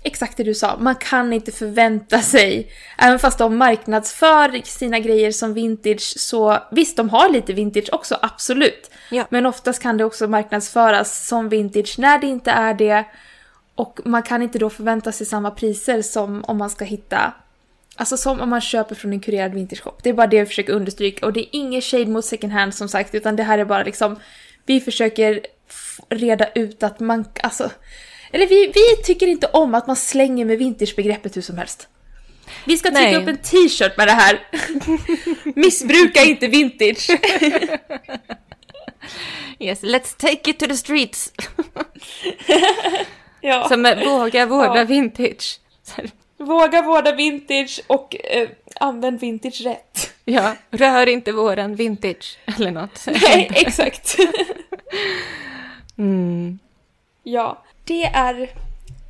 [0.03, 0.77] exakt det du sa.
[0.77, 6.96] Man kan inte förvänta sig, även fast de marknadsför sina grejer som vintage, så visst,
[6.96, 8.90] de har lite vintage också, absolut.
[9.11, 9.27] Ja.
[9.31, 13.05] Men oftast kan det också marknadsföras som vintage när det inte är det.
[13.75, 17.33] Och man kan inte då förvänta sig samma priser som om man ska hitta
[17.96, 19.92] Alltså som om man köper från en kurerad vintage-shop.
[20.03, 21.27] Det är bara det vi försöker understryka.
[21.27, 23.83] Och det är ingen shade mot second hand som sagt, utan det här är bara
[23.83, 24.16] liksom...
[24.66, 25.40] Vi försöker
[26.09, 27.25] reda ut att man...
[27.42, 27.70] Alltså...
[28.33, 31.88] Eller vi, vi tycker inte om att man slänger med vintagebegreppet hur som helst.
[32.64, 33.16] Vi ska trycka Nej.
[33.16, 34.49] upp en t-shirt med det här.
[35.61, 37.11] Missbruka inte vintage.
[39.59, 41.33] Yes, let's take it to the streets.
[43.40, 43.68] ja.
[43.68, 44.85] Som våga vårda Ja.
[44.85, 45.61] vintage.
[46.38, 48.49] Våga vårda vintage och eh,
[48.81, 50.12] använd vintage rätt.
[50.25, 53.07] Ja, rör inte våran vintage eller något.
[53.07, 54.16] Nej, exakt.
[55.99, 56.59] Mm.
[57.23, 58.51] Ja, det är,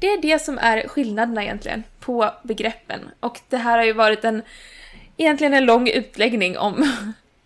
[0.00, 3.00] det är det som är skillnaderna egentligen på begreppen.
[3.20, 4.42] Och det här har ju varit en,
[5.16, 6.92] egentligen en lång utläggning om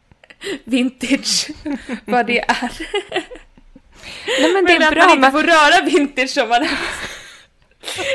[0.65, 1.49] vintage,
[2.05, 2.71] vad det är.
[4.41, 5.05] Nej, men det Men är att bra.
[5.07, 6.61] man inte får röra vintage som man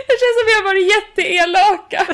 [0.07, 2.07] Det känns som vi har varit jätteelaka.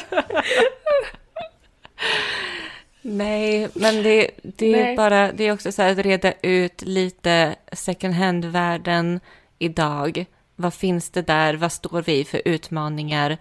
[3.02, 4.96] nej, men det, det är Nej.
[4.96, 9.20] bara, det är också så här att reda ut lite second hand-världen
[9.60, 10.26] idag.
[10.60, 11.54] Vad finns det där?
[11.54, 13.38] Vad står vi för utmaningar?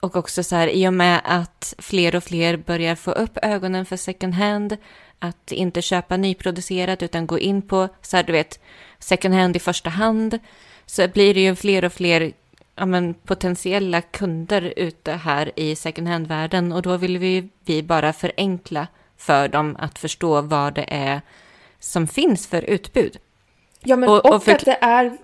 [0.00, 3.86] Och också så här, i och med att fler och fler börjar få upp ögonen
[3.86, 4.76] för second hand,
[5.18, 8.60] att inte köpa nyproducerat utan gå in på, så här, du vet,
[8.98, 10.38] second hand i första hand,
[10.86, 12.32] så blir det ju fler och fler
[12.76, 18.12] ja, men, potentiella kunder ute här i second hand-världen och då vill vi, vi bara
[18.12, 21.20] förenkla för dem att förstå vad det är
[21.78, 23.16] som finns för utbud.
[23.80, 25.16] Ja men Och- och, och för- att det är...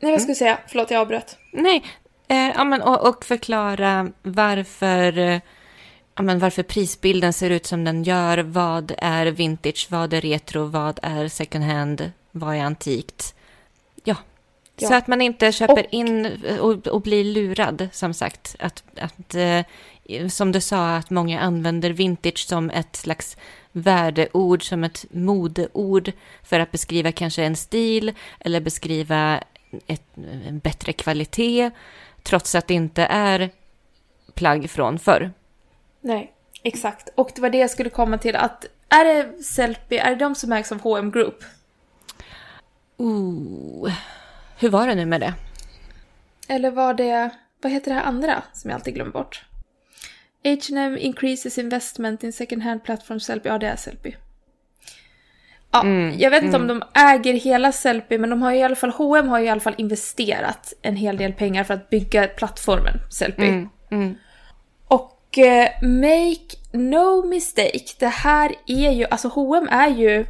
[0.00, 0.58] Nej vad ska jag säga?
[0.66, 1.36] Förlåt jag avbröt.
[1.52, 1.82] Nej,
[2.28, 5.40] eh, ja, men, och, och förklara varför, eh,
[6.14, 8.38] ja, men, varför prisbilden ser ut som den gör.
[8.38, 13.34] Vad är vintage, vad är retro, vad är second hand, vad är antikt?
[14.04, 14.16] Ja,
[14.78, 14.88] Ja.
[14.88, 18.56] så att man inte köper Och- in och, och blir lurad, som sagt.
[18.58, 19.60] Att, att, eh,
[20.28, 23.36] som du sa, att många använder vintage som ett slags
[23.72, 29.40] värdeord, som ett modeord för att beskriva kanske en stil eller beskriva
[29.86, 31.70] ett, en bättre kvalitet,
[32.22, 33.50] trots att det inte är
[34.34, 35.30] plagg från förr.
[36.00, 37.08] Nej, exakt.
[37.14, 40.34] Och det var det jag skulle komma till att är det Sellpy, är det de
[40.34, 41.44] som ägs av H&M Group?
[42.96, 43.92] Ooh.
[44.58, 45.34] Hur var det nu med det?
[46.48, 47.30] Eller var det,
[47.62, 49.44] vad heter det här andra som jag alltid glömmer bort?
[50.44, 53.48] H&M increases investment in second hand platform Sellpy.
[53.48, 54.12] Ja, det är Sellpy.
[55.76, 58.76] Ja, Mm, jag vet inte om de äger hela Sellpy, men de har i alla
[58.76, 62.98] fall, H&M har i alla fall investerat en hel del pengar för att bygga plattformen
[63.10, 63.48] Sellpy.
[63.48, 64.14] Mm, mm,
[64.88, 70.26] Och eh, make no mistake, det här är ju, alltså H&M är ju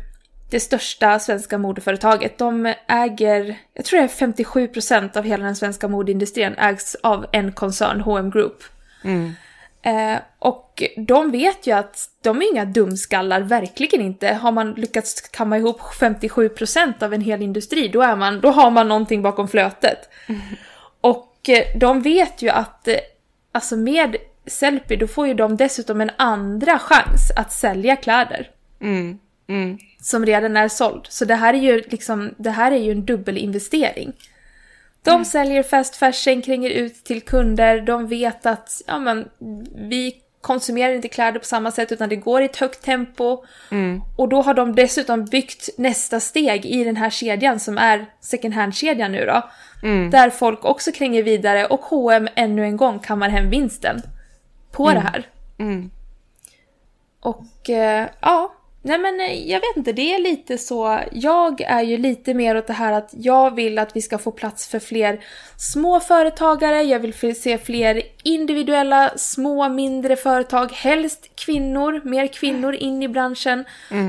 [0.50, 2.38] det största svenska modeföretaget.
[2.38, 7.52] De äger, jag tror det är 57% av hela den svenska modeindustrin ägs av en
[7.52, 8.64] koncern, H&M Group.
[9.86, 10.14] Mm.
[10.14, 14.34] Eh, och de vet ju att de är inga dumskallar, verkligen inte.
[14.34, 18.70] Har man lyckats kamma ihop 57% av en hel industri, då, är man, då har
[18.70, 19.98] man någonting bakom flötet.
[21.00, 22.96] Och eh, de vet ju att, eh,
[23.52, 24.16] alltså med
[24.46, 29.18] Sellpy, då får ju de dessutom en andra chans att sälja kläder Mm,
[29.48, 29.78] mm.
[30.00, 31.06] som redan är såld.
[31.08, 34.12] Så det här är ju liksom, det här är ju en dubbelinvestering.
[35.10, 39.28] De säljer fast fashion, kränger ut till kunder, de vet att ja, men,
[39.74, 43.44] vi konsumerar inte kläder på samma sätt utan det går i ett högt tempo.
[44.16, 48.54] Och då har de dessutom byggt nästa steg i den här kedjan som är second
[48.54, 49.42] hand-kedjan nu då.
[50.10, 54.02] Där folk också kränger vidare och H&M ännu en gång kammar hem vinsten
[54.72, 55.26] på det här.
[55.58, 55.90] Mm.
[57.20, 58.52] Och eh, ja,
[58.86, 61.00] nej men eh, jag vet inte, det är lite så.
[61.12, 64.30] Jag är ju lite mer åt det här att jag vill att vi ska få
[64.30, 65.24] plats för fler
[65.56, 66.82] små företagare.
[66.82, 70.72] Jag vill se fler individuella, små, mindre företag.
[70.72, 73.64] Helst kvinnor, mer kvinnor in i branschen.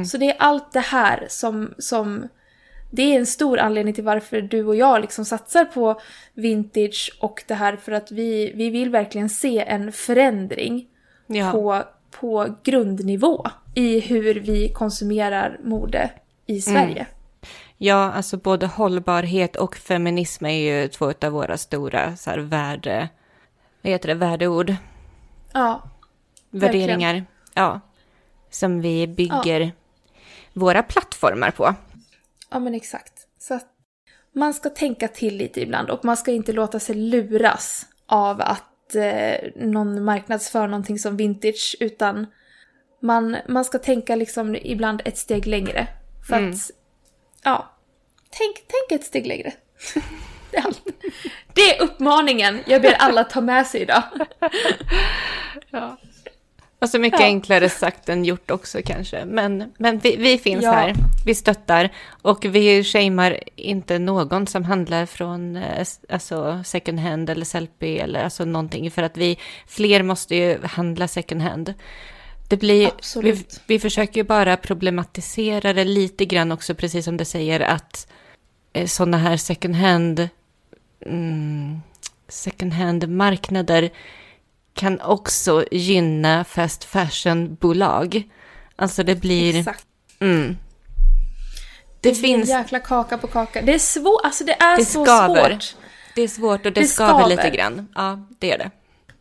[0.05, 2.27] Så det är allt det här som, som
[2.91, 6.01] det är en stor anledning till varför du och jag liksom satsar på
[6.33, 10.87] vintage och det här för att vi, vi vill verkligen se en förändring
[11.27, 11.51] Ja.
[11.51, 11.83] på,
[12.19, 13.47] på grundnivå
[13.77, 16.09] i hur vi konsumerar mode
[16.45, 17.07] i Sverige.
[17.77, 23.09] Ja, alltså både hållbarhet och feminism är ju två av våra stora så här, värde...
[23.81, 24.13] Vad heter det?
[24.13, 24.75] Värdeord.
[25.53, 25.89] Ja,
[26.49, 26.87] Verkligen.
[26.87, 27.25] Värderingar.
[27.53, 27.79] Ja.
[28.49, 29.71] Som vi bygger
[30.53, 31.75] våra plattformar på.
[32.51, 33.13] ja men exakt.
[33.39, 33.67] Så att
[34.31, 38.95] man ska tänka till lite ibland och man ska inte låta sig luras av att
[38.95, 42.27] eh, någon marknadsför någonting som vintage utan
[42.99, 45.87] man, man ska tänka liksom ibland ett steg längre.
[46.27, 46.55] För att,
[47.43, 47.71] ja,
[48.29, 49.51] tänk, tänk ett steg längre.
[50.51, 50.81] det, är allt.
[51.53, 54.03] det är uppmaningen jag ber alla ta med sig idag.
[56.79, 57.25] Och så mycket Ja.
[57.25, 59.25] enklare sagt än gjort också kanske.
[59.25, 60.71] Men, men vi, vi finns Ja.
[60.71, 60.93] här,
[61.25, 61.89] vi stöttar
[62.21, 68.23] och vi shamear inte någon som handlar från eh, alltså second hand eller Sellpy eller
[68.23, 68.91] alltså någonting.
[68.91, 71.73] För att vi, fler måste ju handla second hand.
[72.47, 72.91] Det blir,
[73.21, 78.07] vi, vi försöker ju bara problematisera det lite grann också, precis som du säger, att
[78.73, 80.29] eh, sådana här second hand,
[81.05, 81.79] mm,
[82.27, 83.89] second hand-marknader
[84.73, 88.23] kan också gynna fast fashion-bolag.
[88.75, 89.55] Alltså det blir...
[89.59, 89.85] Exakt.
[90.19, 90.57] Mm.
[92.01, 93.61] Det, Det finns jäkla kaka på kaka.
[93.61, 95.49] Det är svårt, alltså det är Det så skaver.
[95.49, 95.75] svårt.
[96.15, 97.29] Det är svårt och det, Det skaver, skaver.
[97.29, 97.87] lite grann.
[97.95, 98.71] Ja, det är det.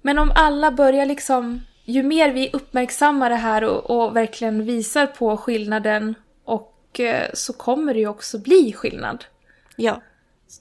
[0.02, 5.06] Men om alla börjar liksom, ju mer vi uppmärksammar det här och, och verkligen visar
[5.06, 6.14] på skillnaden
[6.44, 9.24] och eh, så kommer det ju också bli skillnad.
[9.76, 10.02] Ja.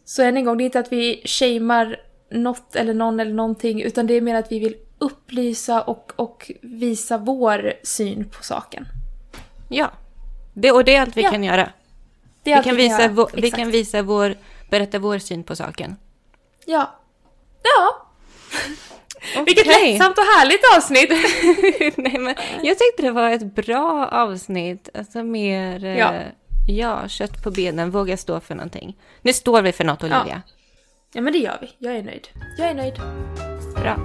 [0.06, 1.98] Så än en gång, det är inte att vi shamear
[2.32, 6.52] något eller någon eller någonting utan det är mer att vi vill upplysa och, och
[6.62, 8.86] visa vår syn på saken.
[9.70, 9.92] Ja.
[10.54, 11.32] Det, och det är allt vi Ja.
[11.32, 11.70] kan göra.
[12.44, 13.12] Det är Vi kan, visa, göra.
[13.12, 14.36] vår, vi kan visa vår,
[14.70, 15.96] berätta vår syn på saken.
[16.66, 16.96] Ja.
[17.64, 18.08] Ja.
[19.46, 21.10] Vilket lättsamt och härligt avsnitt!
[21.98, 24.90] Nej, men jag tyckte det var ett bra avsnitt.
[24.94, 25.86] Alltså mer...
[25.86, 26.14] eh, Ja.
[26.68, 28.98] Ja, kött på benen, våga stå för någonting.
[29.22, 30.42] Nu står vi för något, Olivia.
[31.14, 31.70] Ja men det gör vi.
[31.78, 32.28] Jag är nöjd.
[32.58, 32.94] Jag är nöjd.
[33.76, 33.98] Bra.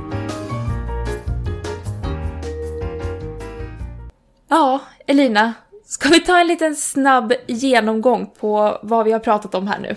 [4.49, 5.55] Ja, Elina.
[5.87, 9.97] Ska vi ta en liten snabb genomgång på vad vi har pratat om här nu?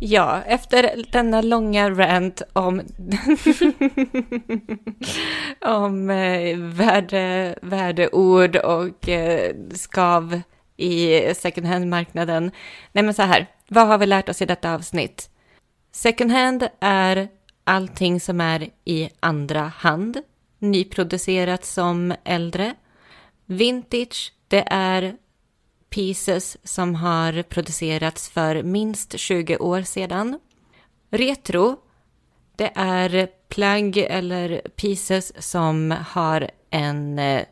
[0.00, 2.80] Ja, efter denna långa rant om,
[5.60, 10.40] om eh, värde, värdeord och eh, skav
[10.76, 12.50] i second hand-marknaden.
[12.92, 15.30] Nej men så här, vad har vi lärt oss i detta avsnitt?
[15.92, 17.28] Second hand är
[17.64, 20.18] allting som är i andra hand,
[20.58, 22.74] nyproducerat som äldre.
[23.46, 25.16] Vintage, det är
[25.90, 30.38] pieces som har producerats för minst 20 år sedan.
[31.10, 31.76] Retro,
[32.56, 37.42] det är plagg eller pieces som har en eh,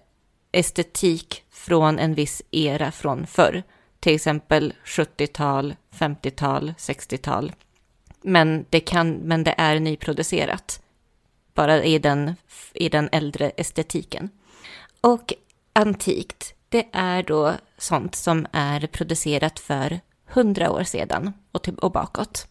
[0.53, 3.63] estetik från en viss era från förr.
[4.01, 7.53] Till exempel 70-tal, 50-tal, 60-tal.
[8.23, 10.83] Men det, kan, men det är nyproducerat.
[11.55, 12.35] Bara i den,
[12.75, 14.31] i den äldre estetiken.
[15.01, 15.33] Och
[15.73, 22.47] antikt, det är då sånt som är producerat för hundra år sedan och, och bakåt.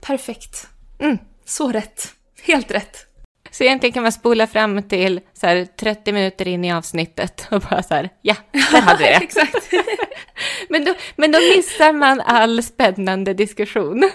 [0.00, 0.68] Perfekt.
[0.98, 1.18] Mm.
[1.44, 2.14] Så rätt.
[2.42, 3.06] Helt rätt.
[3.50, 7.60] Så egentligen kan man spola fram till så här 30 minuter in i avsnittet och
[7.60, 9.14] bara så här, ja, där hade vi det.
[9.14, 9.70] Exakt.
[10.68, 14.10] Men då, men då missar man all spännande diskussion.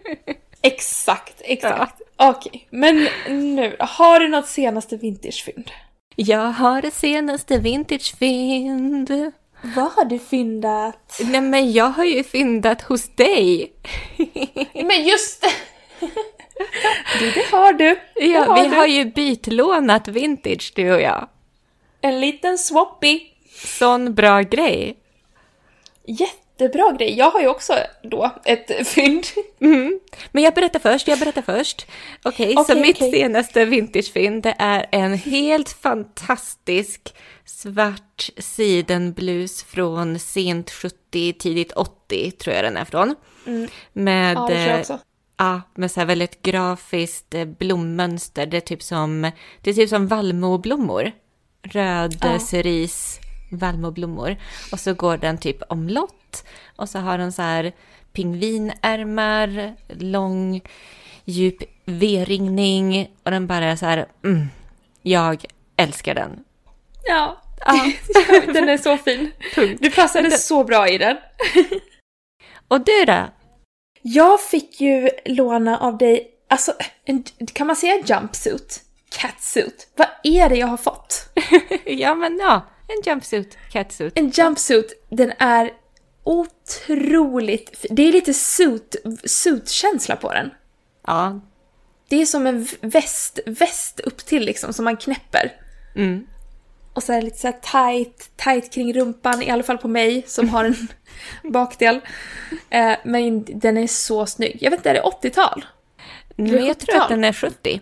[0.62, 2.00] exakt, exakt.
[2.16, 5.70] Okej, men nu Har du något senaste vintagefynd?
[6.22, 9.10] Jag har det senaste vintagefynd.
[9.62, 11.20] Vad har du fyndat?
[11.24, 13.72] Nej men jag har ju fyndat hos dig.
[14.74, 15.52] Men just det!
[17.18, 17.98] du, det har du.
[18.14, 18.76] Det Ja, har vi du.
[18.76, 21.28] har ju bytlånat vintage du och jag.
[22.00, 23.20] En liten swappy.
[23.78, 24.96] Sån bra grej.
[26.60, 27.18] Jättebra grej.
[27.18, 29.24] Jag har ju också då ett fynd.
[29.60, 30.00] Mm.
[30.32, 31.86] Men jag berättar först, jag berättar först.
[32.22, 33.10] Okej, okay, så mitt okay.
[33.10, 42.56] senaste vintagefynd det är en helt fantastisk svart sidenblus från sent 70, tidigt 80 tror
[42.56, 43.14] jag den är från.
[43.46, 43.68] Mm.
[43.92, 44.98] Med, ja, det tror jag också.
[45.36, 48.46] Ja, med så här väldigt grafiskt eh, blommönster.
[48.46, 49.30] Det är typ som,
[49.60, 51.12] det är typ som vallmoblommor.
[51.62, 52.38] Röd ja.
[52.38, 53.20] cerise,
[53.50, 54.36] vallmoblommor.
[54.72, 56.44] Och så går den typ omlott.
[56.76, 57.72] Och så har den så här
[58.12, 60.60] pingvinärmar, lång,
[61.24, 63.10] djup V-ringning.
[63.22, 64.46] Och den bara är så här, mm,
[65.02, 65.44] jag
[65.76, 66.44] älskar den.
[67.04, 67.92] Ja, ja.
[68.52, 69.32] den är så fin.
[69.54, 69.78] Punkt.
[69.82, 71.16] Du passade så bra i den.
[72.68, 73.28] och du då?
[74.02, 76.72] Jag fick ju låna av dig, alltså,
[77.04, 78.82] en, kan man säga jumpsuit?
[79.10, 79.88] Catsuit?
[79.96, 81.28] Vad är det jag har fått?
[81.84, 82.66] ja, men ja,
[82.96, 84.18] en jumpsuit, catsuit.
[84.18, 85.70] En jumpsuit, den är
[86.24, 90.50] otroligt Det är lite suit, suit-känsla på den.
[91.06, 91.40] Ja.
[92.08, 95.52] Det är som en väst, väst upp till liksom, som man knäpper.
[95.96, 96.26] Mm.
[96.94, 99.88] Och så är det lite så här tight, tight kring rumpan, i alla fall på
[99.88, 100.88] mig som har en
[101.52, 102.00] bakdel.
[102.70, 104.58] Eh, men den är så snygg.
[104.60, 105.64] Jag vet inte, är det 80-tal?
[106.36, 107.80] Nej, jag tror att den är 70.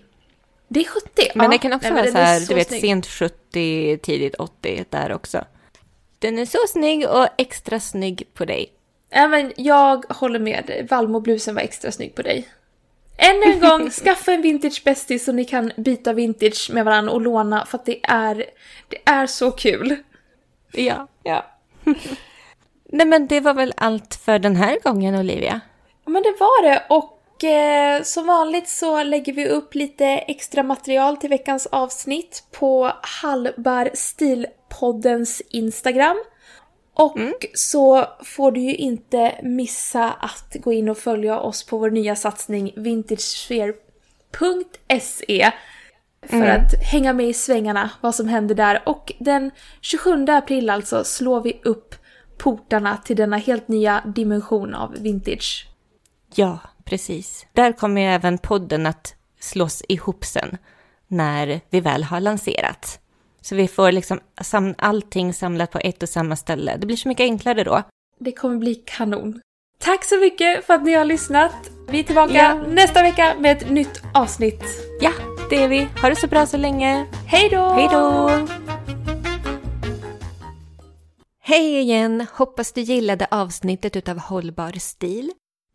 [0.68, 1.08] Det är 70?
[1.34, 1.50] Men ja.
[1.50, 2.80] det kan också Nej, vara så här, så du vet, snygg.
[2.80, 5.44] sent 70, tidigt 80 där också.
[6.18, 8.72] Den är så snygg och extra snygg på dig.
[9.10, 10.86] Men jag håller med.
[10.90, 12.48] Valmoblusen var extra snygg på dig.
[13.16, 17.20] Ännu en gång, skaffa en vintage bästis så ni kan byta vintage med varandra och
[17.20, 18.44] låna för att det är,
[18.88, 19.96] det är så kul.
[20.72, 21.08] Ja.
[21.22, 21.46] Ja.
[22.92, 25.60] Nej men det var väl allt för den här gången Olivia?
[26.04, 26.82] Ja men det var det
[27.38, 32.92] och eh, som vanligt så lägger vi upp lite extra material till veckans avsnitt på
[33.02, 36.16] Hallbar Stilpoddens Instagram.
[36.94, 37.34] Och mm.
[37.54, 42.16] så får du ju inte missa att gå in och följa oss på vår nya
[42.16, 45.52] satsning vintagesphere.se
[46.22, 46.56] för mm.
[46.56, 48.82] att hänga med i svängarna, vad som händer där.
[48.86, 51.94] Och den 27 april alltså slår vi upp
[52.38, 55.68] portarna till denna helt nya dimension av vintage.
[56.34, 56.58] Ja,
[56.88, 57.46] precis.
[57.52, 60.58] Där kommer ju även podden att slås ihop sen,
[61.06, 63.00] när vi väl har lanserat.
[63.40, 66.76] Så vi får liksom sam allting samlat på ett och samma ställe.
[66.76, 67.82] Det blir så mycket enklare då.
[68.18, 69.40] Det kommer bli kanon.
[69.80, 71.70] Tack så mycket för att ni har lyssnat.
[71.88, 72.54] Vi är tillbaka ja.
[72.54, 74.64] nästa vecka med ett nytt avsnitt.
[75.00, 75.12] Ja,
[75.50, 75.88] det är vi.
[76.02, 77.06] Ha det så bra så länge.
[77.26, 77.68] Hej då!
[77.68, 78.30] Hej då!
[81.40, 82.26] Hej igen!
[82.32, 85.32] Hoppas du gillade avsnittet utav Hållbar stil.